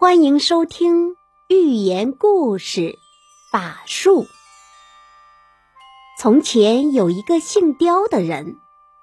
[0.00, 1.16] 欢迎收听
[1.48, 2.80] 寓言故事
[3.50, 4.22] 《法术》。
[6.20, 8.58] 从前有一个姓刁的人，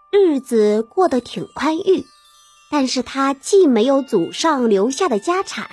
[0.10, 2.06] 日子过得挺宽裕，
[2.72, 5.70] 但是他既没有祖上留下的家产，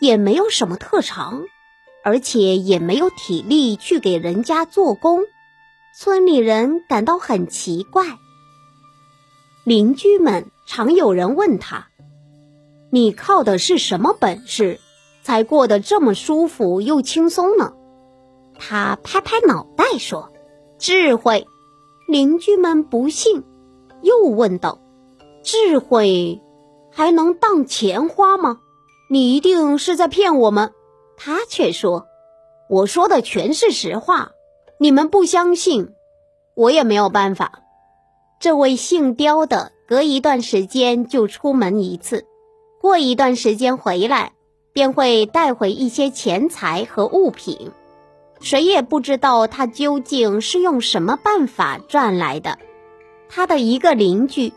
[0.00, 1.42] 也没有什么特长，
[2.04, 5.24] 而且也没有体力去给人家做工。
[5.98, 8.20] 村里人感到很奇怪，
[9.64, 11.88] 邻居们常有人问他。
[12.94, 14.78] 你靠的是什么本事，
[15.24, 17.72] 才过得这么舒服又轻松呢？
[18.56, 20.30] 他拍拍脑袋说
[20.78, 21.44] ：“智慧。”
[22.06, 23.42] 邻居们不信，
[24.00, 24.78] 又问道
[25.42, 26.40] ：“智慧
[26.92, 28.60] 还能当钱花吗？
[29.10, 30.72] 你一定是在骗我们。”
[31.18, 32.06] 他却说
[32.70, 34.30] ：“我说的全是实话，
[34.78, 35.94] 你们不相信，
[36.54, 37.60] 我也没有办法。”
[38.38, 42.26] 这位姓刁的，隔一段时间就出门一次。
[42.84, 44.32] 过一段时间回来，
[44.74, 47.70] 便会带回一些钱财和物品，
[48.40, 52.58] 谁也不知道他究竟是用什么办法赚来的。
[53.26, 54.52] 他的一个邻居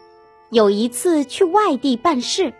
[0.49, 2.51] 有一次去外地办事，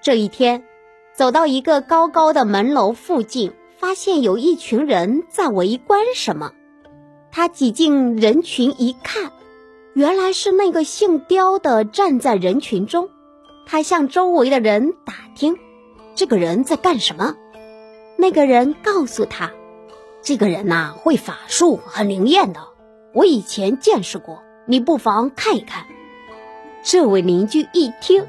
[0.00, 0.64] 这一天
[1.12, 6.50] 走到一个高高的门楼附近，发现有一群人在围观什么。
[7.30, 9.30] 他挤进人群一看，
[9.92, 13.06] 原来是那个姓刁的站在人群中。
[13.66, 15.56] 他向周围的人打听，
[16.14, 17.36] 这个人在干什么？
[18.16, 19.52] 那个人告诉他，
[20.22, 22.60] 这个人呐会法术，很灵验的。
[23.14, 25.84] 我以前见识过，你不妨看一看。
[26.82, 28.26] 这位邻居一听，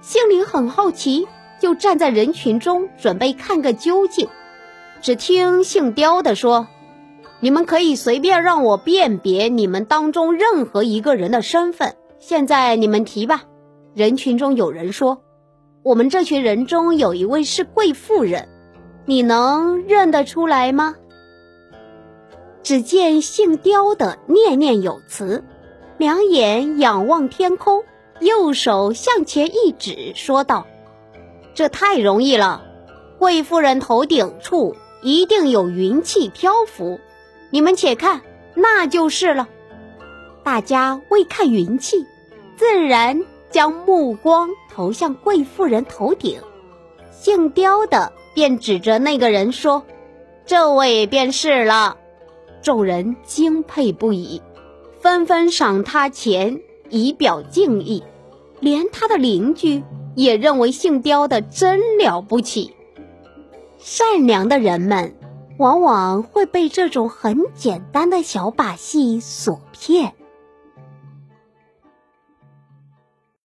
[0.00, 1.26] 心里很好奇，
[1.60, 4.28] 就站在人群中准备看个究竟。
[5.02, 6.68] 只听姓刁的说
[7.40, 11.96] ：“你们可以随便让我辨别你们当中任何一个人的身份。
[12.18, 13.44] 现在你们提吧。”
[13.96, 15.22] 人群中有人说
[15.82, 18.46] ：“我们这群人中有一位是贵妇人，
[19.06, 20.96] 你能认得出来吗？”
[22.62, 25.42] 只见姓刁的念念有词，
[25.96, 27.84] 两眼仰望天空，
[28.20, 30.66] 右手向前一指，说道
[31.56, 32.66] ：“这太容易了，
[33.18, 37.00] 贵妇人头顶处一定有云气漂浮，
[37.48, 38.20] 你们且看，
[38.54, 39.48] 那就是了。”
[40.44, 42.04] 大家为看云气，
[42.58, 43.24] 自然。
[43.56, 46.38] 将目光投向贵妇人头顶，
[47.10, 49.82] 姓刁的便指着那个人说
[50.44, 51.96] ：“这位便是了。”
[52.60, 54.42] 众人敬佩不已，
[55.00, 58.04] 纷纷赏他钱以表敬意。
[58.60, 59.82] 连他的邻居
[60.14, 62.74] 也认为姓刁的真了不起。
[63.78, 65.14] 善良的人们
[65.56, 70.12] 往往会被这种很简单的小把戏所骗。